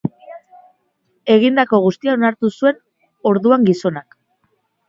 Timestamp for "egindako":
1.35-1.81